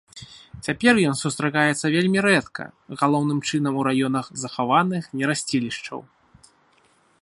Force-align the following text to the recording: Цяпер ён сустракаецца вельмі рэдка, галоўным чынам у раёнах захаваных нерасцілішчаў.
Цяпер 0.67 0.93
ён 1.09 1.13
сустракаецца 1.19 1.91
вельмі 1.97 2.19
рэдка, 2.27 2.63
галоўным 3.03 3.39
чынам 3.47 3.73
у 3.83 3.87
раёнах 3.89 4.25
захаваных 4.45 5.03
нерасцілішчаў. 5.21 5.99